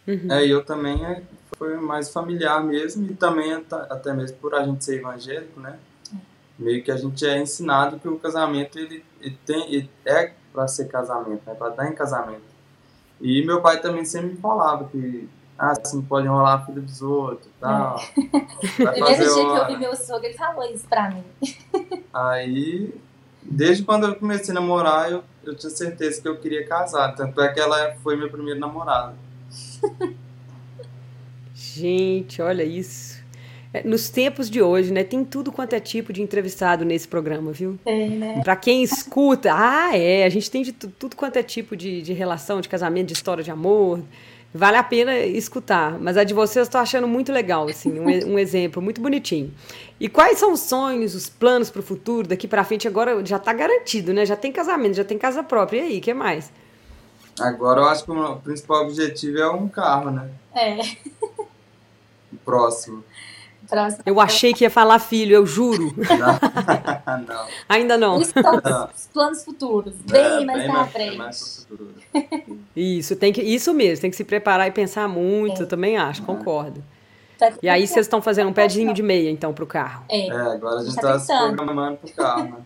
Uhum. 0.06 0.30
É, 0.30 0.46
eu 0.46 0.62
também 0.64 1.02
é, 1.04 1.22
foi 1.56 1.76
mais 1.76 2.10
familiar 2.10 2.62
mesmo 2.62 3.10
e 3.10 3.14
também 3.14 3.54
até 3.54 4.12
mesmo 4.12 4.36
por 4.36 4.54
a 4.54 4.62
gente 4.62 4.84
ser 4.84 4.98
evangélico, 4.98 5.58
né? 5.60 5.78
Meio 6.58 6.84
que 6.84 6.92
a 6.92 6.96
gente 6.96 7.26
é 7.26 7.40
ensinado 7.40 7.98
que 7.98 8.06
o 8.06 8.18
casamento 8.18 8.78
ele, 8.78 9.04
ele 9.20 9.36
tem 9.44 9.74
ele 9.74 9.90
é 10.04 10.32
para 10.52 10.68
ser 10.68 10.86
casamento, 10.86 11.42
né? 11.46 11.54
Para 11.54 11.70
dar 11.70 11.88
em 11.88 11.94
casamento. 11.94 12.42
E 13.20 13.44
meu 13.44 13.60
pai 13.62 13.80
também 13.80 14.04
sempre 14.04 14.32
me 14.32 14.36
falava 14.36 14.84
que 14.88 15.28
ah, 15.58 15.72
assim 15.72 16.02
pode 16.02 16.26
enrolar 16.26 16.60
a 16.60 16.66
filha 16.66 16.80
dos 16.80 17.00
outros 17.00 17.46
e 17.46 17.60
tal. 17.60 18.00
É. 18.76 18.90
Primeiro 18.90 19.34
dia 19.34 19.34
que 19.34 19.38
eu 19.40 19.66
vi 19.66 19.76
meu 19.76 19.96
sogro, 19.96 20.26
ele 20.26 20.34
falou 20.34 20.64
isso 20.64 20.86
pra 20.88 21.10
mim. 21.10 21.24
Aí, 22.12 22.92
desde 23.42 23.84
quando 23.84 24.06
eu 24.06 24.16
comecei 24.16 24.50
a 24.50 24.54
namorar, 24.54 25.10
eu, 25.10 25.22
eu 25.44 25.54
tinha 25.54 25.70
certeza 25.70 26.20
que 26.20 26.28
eu 26.28 26.36
queria 26.38 26.66
casar. 26.66 27.14
Tanto 27.14 27.40
é 27.40 27.52
que 27.52 27.60
ela 27.60 27.94
foi 28.02 28.16
minha 28.16 28.28
primeira 28.28 28.58
namorada. 28.58 29.14
Gente, 31.54 32.42
olha 32.42 32.64
isso. 32.64 33.22
É, 33.72 33.82
nos 33.82 34.08
tempos 34.08 34.48
de 34.48 34.62
hoje, 34.62 34.92
né? 34.92 35.02
Tem 35.02 35.24
tudo 35.24 35.50
quanto 35.50 35.72
é 35.74 35.80
tipo 35.80 36.12
de 36.12 36.22
entrevistado 36.22 36.84
nesse 36.84 37.08
programa, 37.08 37.50
viu? 37.52 37.78
Tem, 37.84 38.10
né? 38.10 38.40
Pra 38.42 38.54
quem 38.54 38.82
escuta, 38.82 39.52
ah, 39.52 39.96
é, 39.96 40.24
a 40.24 40.28
gente 40.28 40.50
tem 40.50 40.62
de 40.62 40.72
tudo 40.72 41.16
quanto 41.16 41.36
é 41.36 41.42
tipo 41.42 41.76
de, 41.76 42.00
de 42.00 42.12
relação, 42.12 42.60
de 42.60 42.68
casamento, 42.68 43.08
de 43.08 43.14
história 43.14 43.42
de 43.42 43.50
amor. 43.50 44.00
Vale 44.56 44.76
a 44.76 44.84
pena 44.84 45.18
escutar. 45.18 45.98
Mas 45.98 46.16
a 46.16 46.22
de 46.22 46.32
vocês 46.32 46.68
eu 46.68 46.70
tô 46.70 46.78
achando 46.78 47.08
muito 47.08 47.32
legal, 47.32 47.68
assim, 47.68 47.98
um, 47.98 48.34
um 48.34 48.38
exemplo 48.38 48.80
muito 48.80 49.00
bonitinho. 49.00 49.52
E 49.98 50.08
quais 50.08 50.38
são 50.38 50.52
os 50.52 50.60
sonhos, 50.60 51.16
os 51.16 51.28
planos 51.28 51.70
para 51.70 51.80
o 51.80 51.82
futuro, 51.82 52.28
daqui 52.28 52.46
para 52.46 52.62
frente? 52.62 52.86
Agora 52.86 53.24
já 53.26 53.38
tá 53.40 53.52
garantido, 53.52 54.12
né? 54.12 54.24
Já 54.24 54.36
tem 54.36 54.52
casamento, 54.52 54.94
já 54.94 55.04
tem 55.04 55.18
casa 55.18 55.42
própria. 55.42 55.78
E 55.78 55.82
aí, 55.82 55.98
o 55.98 56.00
que 56.00 56.14
mais? 56.14 56.52
Agora 57.40 57.80
eu 57.80 57.88
acho 57.88 58.04
que 58.04 58.12
o 58.12 58.36
principal 58.36 58.84
objetivo 58.84 59.38
é 59.38 59.50
um 59.50 59.66
carro, 59.66 60.12
né? 60.12 60.30
É. 60.54 60.78
O 62.32 62.36
próximo. 62.44 63.04
Eu 64.04 64.20
achei 64.20 64.52
que 64.52 64.64
ia 64.64 64.70
falar 64.70 64.98
filho, 64.98 65.34
eu 65.34 65.46
juro. 65.46 65.94
Não. 65.96 67.18
não. 67.26 67.46
Ainda 67.68 67.98
não. 67.98 68.16
Os 68.16 68.32
planos 69.12 69.44
futuros, 69.44 69.94
bem 70.10 70.22
é, 70.22 70.44
mais 70.44 70.62
bem 70.62 70.70
pra 70.70 70.86
frente. 70.86 71.16
Mais 71.16 71.66
isso, 72.76 73.16
tem 73.16 73.32
que, 73.32 73.42
isso 73.42 73.72
mesmo, 73.72 74.02
tem 74.02 74.10
que 74.10 74.16
se 74.16 74.24
preparar 74.24 74.68
e 74.68 74.70
pensar 74.70 75.08
muito, 75.08 75.60
é. 75.60 75.64
eu 75.64 75.68
também 75.68 75.96
acho, 75.96 76.22
é. 76.22 76.24
concordo. 76.24 76.82
Tá 77.38 77.52
e 77.62 77.68
aí 77.68 77.86
vocês 77.86 78.06
estão 78.06 78.22
fazendo 78.22 78.50
um 78.50 78.52
pedinho 78.52 78.94
de 78.94 79.02
meia, 79.02 79.30
então, 79.30 79.52
pro 79.52 79.66
carro. 79.66 80.04
É, 80.08 80.28
é 80.28 80.32
agora 80.32 80.76
a 80.76 80.84
gente 80.84 80.90
está 80.90 81.12
tá 81.12 81.18
se 81.18 81.26
programando 81.54 81.96
pro 81.96 82.12
carro, 82.12 82.44
né? 82.44 82.56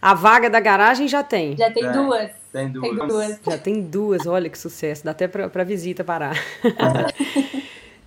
A 0.00 0.14
vaga 0.14 0.50
da 0.50 0.60
garagem 0.60 1.08
já 1.08 1.22
tem. 1.22 1.56
Já 1.56 1.70
tem 1.70 1.90
duas. 1.90 2.30
Tem 2.52 2.68
duas. 2.68 2.88
tem 2.88 3.08
duas. 3.08 3.40
Já 3.44 3.58
tem 3.58 3.82
duas, 3.82 4.26
olha 4.26 4.50
que 4.50 4.58
sucesso. 4.58 5.04
Dá 5.04 5.12
até 5.12 5.26
pra, 5.26 5.48
pra 5.48 5.64
visita 5.64 6.04
parar. 6.04 6.36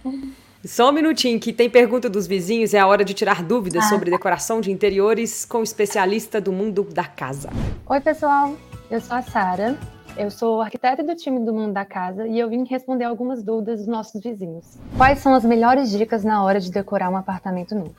Só 0.65 0.89
um 0.89 0.91
minutinho, 0.91 1.39
que 1.39 1.53
tem 1.53 1.69
pergunta 1.69 2.09
dos 2.09 2.27
vizinhos, 2.27 2.73
é 2.73 2.79
a 2.79 2.85
hora 2.85 3.05
de 3.05 3.13
tirar 3.13 3.41
dúvidas 3.41 3.85
ah. 3.85 3.89
sobre 3.89 4.11
decoração 4.11 4.59
de 4.59 4.69
interiores 4.69 5.45
com 5.45 5.59
o 5.59 5.63
especialista 5.63 6.41
do 6.41 6.51
mundo 6.51 6.83
da 6.83 7.05
casa. 7.05 7.49
Oi, 7.87 8.01
pessoal, 8.01 8.53
eu 8.91 8.99
sou 8.99 9.15
a 9.15 9.21
Sara, 9.21 9.77
eu 10.17 10.29
sou 10.29 10.59
arquiteta 10.59 11.01
do 11.01 11.15
time 11.15 11.39
do 11.45 11.53
Mundo 11.53 11.71
da 11.71 11.85
Casa 11.85 12.27
e 12.27 12.37
eu 12.37 12.49
vim 12.49 12.65
responder 12.65 13.05
algumas 13.05 13.41
dúvidas 13.41 13.79
dos 13.79 13.87
nossos 13.87 14.21
vizinhos. 14.21 14.77
Quais 14.97 15.19
são 15.19 15.33
as 15.33 15.45
melhores 15.45 15.91
dicas 15.91 16.25
na 16.25 16.43
hora 16.43 16.59
de 16.59 16.69
decorar 16.69 17.09
um 17.09 17.15
apartamento 17.15 17.73
novo? 17.73 17.95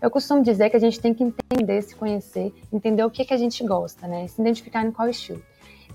Eu 0.00 0.10
costumo 0.10 0.42
dizer 0.42 0.70
que 0.70 0.76
a 0.76 0.80
gente 0.80 0.98
tem 0.98 1.12
que 1.12 1.22
entender, 1.22 1.82
se 1.82 1.94
conhecer, 1.94 2.54
entender 2.72 3.04
o 3.04 3.10
que, 3.10 3.22
que 3.22 3.34
a 3.34 3.36
gente 3.36 3.62
gosta, 3.66 4.06
né? 4.06 4.26
Se 4.28 4.40
identificar 4.40 4.82
em 4.82 4.90
qual 4.90 5.10
estilo. 5.10 5.42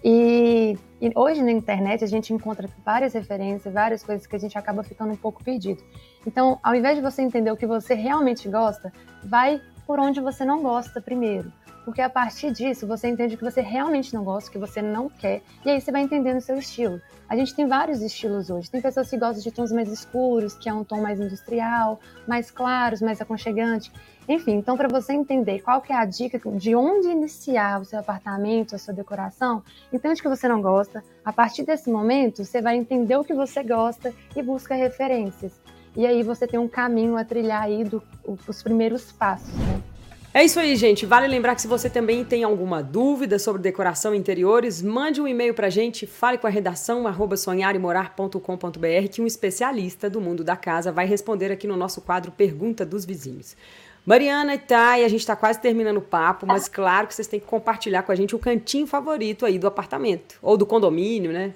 E, 0.03 0.77
e, 0.99 1.11
hoje 1.15 1.41
na 1.41 1.51
internet 1.51 2.03
a 2.03 2.07
gente 2.07 2.33
encontra 2.33 2.67
várias 2.83 3.13
referências, 3.13 3.73
várias 3.73 4.03
coisas 4.03 4.27
que 4.27 4.35
a 4.35 4.39
gente 4.39 4.57
acaba 4.57 4.83
ficando 4.83 5.13
um 5.13 5.17
pouco 5.17 5.41
perdido. 5.43 5.81
Então, 6.27 6.59
ao 6.61 6.75
invés 6.75 6.97
de 6.97 7.01
você 7.01 7.21
entender 7.21 7.51
o 7.51 7.57
que 7.57 7.65
você 7.65 7.93
realmente 7.93 8.49
gosta, 8.49 8.91
vai 9.23 9.61
por 9.87 9.99
onde 9.99 10.19
você 10.19 10.43
não 10.43 10.61
gosta 10.61 11.01
primeiro. 11.01 11.51
Porque 11.85 12.01
a 12.01 12.09
partir 12.09 12.51
disso 12.51 12.87
você 12.87 13.07
entende 13.07 13.35
o 13.35 13.37
que 13.37 13.43
você 13.43 13.61
realmente 13.61 14.13
não 14.13 14.23
gosta, 14.23 14.49
o 14.49 14.53
que 14.53 14.57
você 14.57 14.81
não 14.81 15.09
quer, 15.09 15.41
e 15.65 15.69
aí 15.69 15.81
você 15.81 15.91
vai 15.91 16.01
entendendo 16.01 16.37
o 16.37 16.41
seu 16.41 16.57
estilo. 16.57 17.01
A 17.27 17.35
gente 17.35 17.55
tem 17.55 17.67
vários 17.67 18.01
estilos 18.01 18.49
hoje. 18.49 18.69
Tem 18.69 18.81
pessoas 18.81 19.09
que 19.09 19.17
gostam 19.17 19.41
de 19.41 19.51
tons 19.51 19.71
mais 19.71 19.89
escuros, 19.89 20.55
que 20.55 20.69
é 20.69 20.73
um 20.73 20.83
tom 20.83 21.01
mais 21.01 21.19
industrial, 21.19 21.99
mais 22.27 22.51
claros, 22.51 23.01
mais 23.01 23.19
aconchegante. 23.21 23.91
Enfim, 24.27 24.53
então 24.53 24.77
para 24.77 24.87
você 24.87 25.13
entender 25.13 25.61
qual 25.61 25.81
que 25.81 25.91
é 25.91 25.95
a 25.95 26.05
dica 26.05 26.39
de 26.51 26.75
onde 26.75 27.07
iniciar 27.09 27.81
o 27.81 27.85
seu 27.85 27.99
apartamento, 27.99 28.75
a 28.75 28.77
sua 28.77 28.93
decoração, 28.93 29.63
entende 29.91 30.19
o 30.19 30.23
que 30.23 30.29
você 30.29 30.47
não 30.47 30.61
gosta. 30.61 31.03
A 31.25 31.33
partir 31.33 31.63
desse 31.63 31.89
momento, 31.89 32.45
você 32.45 32.61
vai 32.61 32.77
entender 32.77 33.17
o 33.17 33.23
que 33.23 33.33
você 33.33 33.63
gosta 33.63 34.13
e 34.35 34.41
busca 34.41 34.75
referências. 34.75 35.59
E 35.95 36.07
aí 36.07 36.23
você 36.23 36.47
tem 36.47 36.59
um 36.59 36.67
caminho 36.67 37.17
a 37.17 37.25
trilhar 37.25 37.63
aí 37.63 37.83
do, 37.83 38.01
os 38.47 38.63
primeiros 38.63 39.11
passos, 39.11 39.53
né? 39.53 39.92
É 40.33 40.43
isso 40.43 40.59
aí, 40.59 40.75
gente. 40.75 41.05
Vale 41.05 41.27
lembrar 41.27 41.53
que 41.53 41.61
se 41.61 41.67
você 41.67 41.87
também 41.87 42.25
tem 42.25 42.43
alguma 42.43 42.81
dúvida 42.81 43.37
sobre 43.37 43.61
decoração 43.61 44.15
interiores, 44.15 44.81
mande 44.81 45.21
um 45.21 45.27
e-mail 45.27 45.53
pra 45.53 45.69
gente, 45.69 46.07
fale 46.07 46.39
com 46.39 46.47
a 46.47 46.49
redação 46.49 47.05
arroba 47.05 47.37
sonharemorar.com.br 47.37 49.09
que 49.11 49.21
um 49.21 49.27
especialista 49.27 50.09
do 50.09 50.19
mundo 50.19 50.43
da 50.43 50.55
casa 50.55 50.91
vai 50.91 51.05
responder 51.05 51.51
aqui 51.51 51.67
no 51.67 51.77
nosso 51.77 52.01
quadro 52.01 52.31
Pergunta 52.31 52.83
dos 52.83 53.05
Vizinhos. 53.05 53.55
Mariana 54.03 54.55
e 54.55 54.57
Thay, 54.57 55.05
a 55.05 55.07
gente 55.07 55.19
está 55.19 55.35
quase 55.35 55.61
terminando 55.61 55.97
o 55.97 56.01
papo, 56.01 56.47
mas 56.47 56.67
claro 56.67 57.07
que 57.07 57.13
vocês 57.13 57.27
têm 57.27 57.39
que 57.39 57.45
compartilhar 57.45 58.01
com 58.01 58.11
a 58.11 58.15
gente 58.15 58.35
o 58.35 58.39
cantinho 58.39 58.87
favorito 58.87 59.45
aí 59.45 59.59
do 59.59 59.67
apartamento, 59.67 60.39
ou 60.41 60.57
do 60.57 60.65
condomínio, 60.65 61.31
né? 61.31 61.53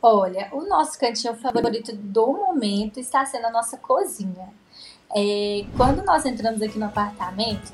Olha, 0.00 0.48
o 0.52 0.62
nosso 0.62 0.96
cantinho 0.98 1.34
favorito 1.34 1.94
do 1.96 2.28
momento 2.28 3.00
está 3.00 3.26
sendo 3.26 3.46
a 3.46 3.50
nossa 3.50 3.76
cozinha. 3.76 4.48
É, 5.14 5.64
quando 5.76 6.02
nós 6.04 6.24
entramos 6.24 6.62
aqui 6.62 6.78
no 6.78 6.86
apartamento, 6.86 7.72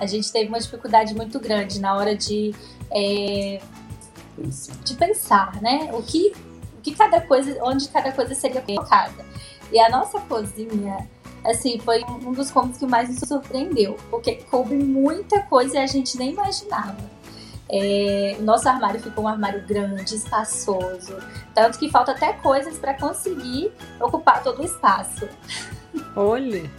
a 0.00 0.06
gente 0.06 0.32
teve 0.32 0.48
uma 0.48 0.58
dificuldade 0.58 1.14
muito 1.14 1.38
grande 1.38 1.78
na 1.78 1.94
hora 1.94 2.16
de, 2.16 2.54
é, 2.90 3.60
de 4.82 4.94
pensar, 4.94 5.60
né? 5.60 5.90
O 5.92 6.02
que, 6.02 6.32
o 6.78 6.80
que 6.80 6.94
cada 6.94 7.20
coisa, 7.20 7.58
onde 7.62 7.86
cada 7.88 8.10
coisa 8.10 8.34
seria 8.34 8.62
colocada. 8.62 9.24
E 9.70 9.78
a 9.78 9.90
nossa 9.90 10.18
cozinha, 10.20 11.06
assim, 11.44 11.78
foi 11.78 12.02
um 12.04 12.32
dos 12.32 12.50
cômodos 12.50 12.78
que 12.78 12.86
mais 12.86 13.10
nos 13.10 13.28
surpreendeu, 13.28 13.96
porque 14.10 14.36
coube 14.50 14.74
muita 14.74 15.42
coisa 15.42 15.76
e 15.76 15.78
a 15.78 15.86
gente 15.86 16.16
nem 16.16 16.30
imaginava. 16.30 17.20
É, 17.72 18.36
o 18.40 18.42
nosso 18.42 18.68
armário 18.68 19.00
ficou 19.00 19.24
um 19.24 19.28
armário 19.28 19.64
grande, 19.64 20.16
espaçoso, 20.16 21.16
tanto 21.54 21.78
que 21.78 21.88
falta 21.88 22.10
até 22.12 22.32
coisas 22.32 22.76
para 22.78 22.94
conseguir 22.94 23.70
ocupar 24.00 24.42
todo 24.42 24.60
o 24.60 24.64
espaço. 24.64 25.28
Olha! 26.14 26.70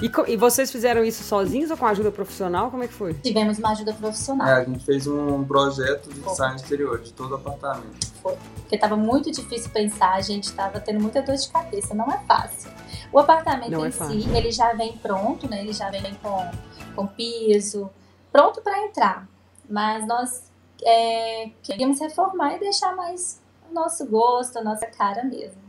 E, 0.00 0.32
e, 0.32 0.36
vocês 0.36 0.70
fizeram 0.70 1.02
isso 1.02 1.22
sozinhos 1.22 1.70
ou 1.70 1.76
com 1.76 1.86
ajuda 1.86 2.10
profissional? 2.10 2.70
Como 2.70 2.82
é 2.82 2.88
que 2.88 2.92
foi? 2.92 3.14
Tivemos 3.14 3.58
uma 3.58 3.70
ajuda 3.70 3.94
profissional. 3.94 4.46
É, 4.46 4.60
a 4.60 4.64
gente 4.64 4.84
fez 4.84 5.06
um 5.06 5.42
projeto 5.44 6.12
de 6.12 6.20
design 6.20 6.56
exterior 6.56 7.00
de 7.00 7.12
todo 7.12 7.32
o 7.32 7.34
apartamento. 7.36 8.06
Foi. 8.22 8.36
Porque 8.56 8.74
estava 8.74 8.96
muito 8.96 9.30
difícil 9.30 9.70
pensar, 9.70 10.14
a 10.14 10.20
gente 10.20 10.44
estava 10.44 10.80
tendo 10.80 11.00
muita 11.00 11.22
dor 11.22 11.36
de 11.36 11.48
cabeça, 11.48 11.94
não 11.94 12.10
é 12.12 12.18
fácil. 12.26 12.70
O 13.10 13.18
apartamento 13.18 13.70
não 13.70 13.84
em 13.84 13.88
é 13.88 13.90
si, 13.90 14.28
ele 14.36 14.50
já 14.50 14.72
vem 14.74 14.98
pronto, 14.98 15.48
né? 15.48 15.60
Ele 15.60 15.72
já 15.72 15.88
vem 15.90 16.14
com, 16.22 16.50
com 16.94 17.06
piso, 17.06 17.88
pronto 18.30 18.60
para 18.60 18.84
entrar. 18.84 19.26
Mas 19.68 20.06
nós 20.06 20.50
é, 20.84 21.50
queríamos 21.62 22.00
reformar 22.00 22.56
e 22.56 22.60
deixar 22.60 22.94
mais 22.94 23.40
o 23.70 23.72
nosso 23.72 24.06
gosto, 24.06 24.58
a 24.58 24.62
nossa 24.62 24.86
cara 24.86 25.24
mesmo. 25.24 25.63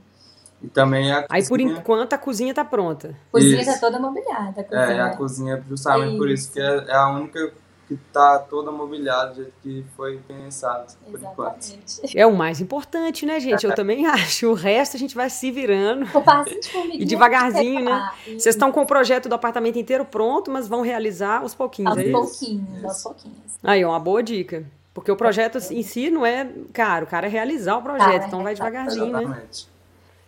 E 0.66 0.68
também 0.68 1.12
a 1.12 1.26
Aí, 1.30 1.48
por 1.48 1.60
enquanto, 1.60 2.14
a 2.14 2.18
cozinha 2.18 2.54
tá 2.54 2.66
pronta. 2.66 3.16
A 3.30 3.32
cozinha 3.32 3.62
isso. 3.62 3.72
tá 3.72 3.80
toda 3.80 4.00
mobiliada. 4.00 4.66
A 4.72 4.76
é, 4.76 5.02
a 5.02 5.16
cozinha 5.16 5.64
justamente 5.70 6.10
isso. 6.10 6.18
por 6.18 6.30
isso 6.30 6.52
que 6.52 6.60
é, 6.60 6.86
é, 6.88 6.96
a 6.96 7.08
única 7.10 7.54
que 7.88 7.96
tá 8.12 8.40
toda 8.40 8.72
mobiliada 8.72 9.30
do 9.30 9.36
jeito 9.36 9.54
que 9.62 9.86
foi 9.96 10.18
pensado, 10.28 10.92
por 11.06 11.20
Exatamente. 11.20 11.74
enquanto. 11.74 12.18
É 12.18 12.26
o 12.26 12.36
mais 12.36 12.60
importante, 12.60 13.28
né, 13.28 13.40
gente? 13.40 13.64
Eu 13.64 13.72
é. 13.72 13.76
também 13.78 14.08
acho. 14.08 14.50
O 14.50 14.56
resto 14.56 14.98
a 14.98 15.00
gente 15.00 15.14
vai 15.14 15.30
se 15.30 15.52
virando. 15.52 16.06
O 16.18 16.22
passinho 16.22 16.60
de 16.60 16.72
formiguinha. 16.72 17.04
E 17.04 17.06
devagarzinho, 17.06 17.86
né? 17.86 18.12
Vocês 18.26 18.48
estão 18.48 18.72
com 18.72 18.82
o 18.82 18.88
projeto 18.88 19.30
do 19.30 19.36
apartamento 19.36 19.78
inteiro 19.78 20.04
pronto, 20.04 20.50
mas 20.50 20.68
vão 20.68 20.82
realizar 20.82 21.42
aos 21.42 21.54
pouquinhos, 21.54 21.92
aos 21.92 22.08
é 22.08 22.12
pouquinhos, 22.12 22.78
isso? 22.78 22.88
aos 22.88 23.04
pouquinhos. 23.04 23.38
Aí, 23.64 23.86
uma 23.86 24.00
boa 24.00 24.24
dica. 24.24 24.66
Porque 24.96 25.12
o 25.12 25.16
projeto 25.16 25.60
em 25.72 25.84
si 25.84 26.10
não 26.10 26.26
é 26.26 26.50
caro, 26.72 27.06
o 27.06 27.08
cara 27.08 27.28
é 27.28 27.30
realizar 27.30 27.78
o 27.78 27.82
projeto, 27.84 28.12
cara, 28.12 28.28
então 28.28 28.42
vai 28.42 28.56
devagarzinho, 28.56 29.12
né? 29.12 29.24
Exatamente. 29.24 29.68
né? 29.68 29.75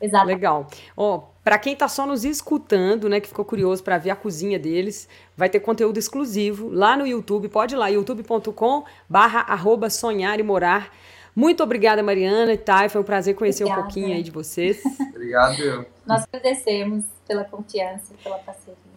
Exato. 0.01 0.27
Legal. 0.27 0.67
Ó, 0.95 1.23
para 1.43 1.57
quem 1.57 1.73
está 1.73 1.87
só 1.87 2.05
nos 2.05 2.23
escutando, 2.23 3.09
né, 3.09 3.19
que 3.19 3.27
ficou 3.27 3.45
curioso 3.45 3.83
para 3.83 3.97
ver 3.97 4.09
a 4.09 4.15
cozinha 4.15 4.59
deles, 4.59 5.07
vai 5.35 5.49
ter 5.49 5.59
conteúdo 5.59 5.97
exclusivo 5.97 6.69
lá 6.69 6.95
no 6.95 7.07
YouTube. 7.07 7.49
Pode 7.49 7.73
ir 7.73 7.77
lá, 7.77 7.87
youtube.com/barra 7.87 9.89
sonhar 9.89 10.39
e 10.39 10.43
morar. 10.43 10.93
Muito 11.35 11.61
obrigada, 11.61 12.01
Mariana 12.01 12.53
e 12.53 12.57
Thay. 12.57 12.89
Foi 12.89 12.99
um 12.99 13.03
prazer 13.03 13.35
conhecer 13.35 13.63
obrigada. 13.63 13.81
um 13.81 13.85
pouquinho 13.85 14.15
aí 14.15 14.23
de 14.23 14.31
vocês. 14.31 14.81
Obrigado. 15.09 15.85
Nós 16.05 16.23
agradecemos 16.23 17.05
pela 17.27 17.43
confiança, 17.43 18.13
pela 18.23 18.39
parceria. 18.39 18.96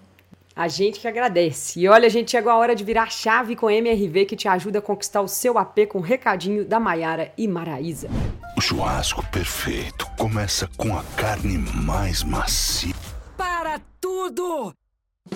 A 0.55 0.69
gente 0.69 1.01
que 1.01 1.09
agradece. 1.09 1.81
E 1.81 1.89
olha, 1.89 2.07
a 2.07 2.11
gente 2.11 2.31
chegou 2.31 2.51
a 2.51 2.57
hora 2.57 2.75
de 2.75 2.85
virar 2.85 3.11
chave 3.11 3.55
com 3.55 3.71
MRV 3.71 4.27
que 4.27 4.37
te 4.37 4.49
ajuda 4.49 4.81
a 4.81 4.83
conquistar 4.83 5.21
o 5.21 5.29
seu 5.29 5.57
AP 5.59 5.87
com 5.89 5.99
um 5.99 6.03
recadinho 6.03 6.65
da 6.65 6.81
Maiara 6.81 7.33
e 7.39 7.47
Maraísa. 7.47 8.09
O 8.57 8.61
churrasco 8.61 9.25
perfeito 9.31 10.07
começa 10.19 10.69
com 10.77 10.97
a 10.97 11.03
carne 11.17 11.57
mais 11.57 12.23
macia. 12.23 12.95
Para 13.37 13.81
tudo! 14.01 14.75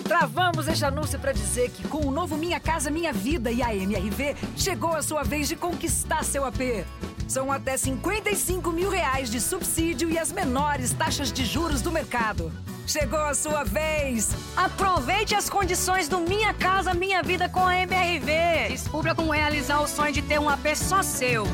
Travamos 0.03 0.67
este 0.67 0.83
anúncio 0.83 1.17
para 1.17 1.31
dizer 1.31 1.71
que 1.71 1.87
com 1.87 2.05
o 2.05 2.11
novo 2.11 2.37
Minha 2.37 2.59
Casa 2.59 2.91
Minha 2.91 3.13
Vida 3.13 3.51
e 3.51 3.63
a 3.63 3.73
MRV, 3.73 4.35
chegou 4.55 4.93
a 4.93 5.01
sua 5.01 5.23
vez 5.23 5.47
de 5.47 5.55
conquistar 5.55 6.23
seu 6.23 6.45
AP. 6.45 6.85
São 7.27 7.51
até 7.51 7.77
55 7.77 8.71
mil 8.71 8.89
reais 8.89 9.31
de 9.31 9.39
subsídio 9.39 10.09
e 10.09 10.19
as 10.19 10.31
menores 10.31 10.93
taxas 10.93 11.31
de 11.31 11.45
juros 11.45 11.81
do 11.81 11.91
mercado. 11.91 12.51
Chegou 12.87 13.19
a 13.19 13.33
sua 13.33 13.63
vez! 13.63 14.35
Aproveite 14.55 15.33
as 15.33 15.49
condições 15.49 16.07
do 16.07 16.19
Minha 16.19 16.53
Casa 16.53 16.93
Minha 16.93 17.23
Vida 17.23 17.49
com 17.49 17.65
a 17.65 17.75
MRV. 17.81 18.69
Descubra 18.69 19.15
como 19.15 19.31
realizar 19.31 19.81
o 19.81 19.87
sonho 19.87 20.13
de 20.13 20.21
ter 20.21 20.39
um 20.39 20.47
AP 20.47 20.75
só 20.75 21.01
seu. 21.01 21.45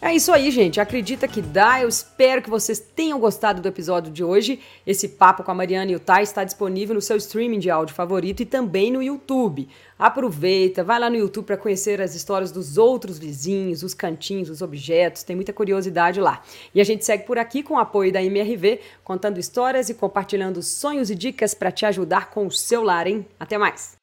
É 0.00 0.14
isso 0.14 0.32
aí, 0.32 0.48
gente. 0.52 0.80
Acredita 0.80 1.26
que 1.26 1.42
dá. 1.42 1.82
Eu 1.82 1.88
espero 1.88 2.40
que 2.40 2.48
vocês 2.48 2.78
tenham 2.78 3.18
gostado 3.18 3.60
do 3.60 3.66
episódio 3.66 4.12
de 4.12 4.22
hoje. 4.22 4.60
Esse 4.86 5.08
papo 5.08 5.42
com 5.42 5.50
a 5.50 5.54
Mariana 5.54 5.90
e 5.90 5.96
o 5.96 6.00
Tai 6.00 6.22
está 6.22 6.44
disponível 6.44 6.94
no 6.94 7.00
seu 7.00 7.16
streaming 7.16 7.58
de 7.58 7.68
áudio 7.68 7.96
favorito 7.96 8.40
e 8.40 8.46
também 8.46 8.92
no 8.92 9.02
YouTube. 9.02 9.68
Aproveita, 9.98 10.84
vai 10.84 11.00
lá 11.00 11.10
no 11.10 11.16
YouTube 11.16 11.46
para 11.46 11.56
conhecer 11.56 12.00
as 12.00 12.14
histórias 12.14 12.52
dos 12.52 12.78
outros 12.78 13.18
vizinhos, 13.18 13.82
os 13.82 13.92
cantinhos, 13.92 14.48
os 14.48 14.62
objetos. 14.62 15.24
Tem 15.24 15.34
muita 15.34 15.52
curiosidade 15.52 16.20
lá. 16.20 16.42
E 16.72 16.80
a 16.80 16.84
gente 16.84 17.04
segue 17.04 17.24
por 17.24 17.36
aqui 17.36 17.64
com 17.64 17.74
o 17.74 17.78
apoio 17.78 18.12
da 18.12 18.22
MRV, 18.22 18.80
contando 19.02 19.40
histórias 19.40 19.90
e 19.90 19.94
compartilhando 19.94 20.62
sonhos 20.62 21.10
e 21.10 21.16
dicas 21.16 21.54
para 21.54 21.72
te 21.72 21.84
ajudar 21.84 22.30
com 22.30 22.46
o 22.46 22.52
seu 22.52 22.84
lar, 22.84 23.08
hein? 23.08 23.26
Até 23.40 23.58
mais! 23.58 23.97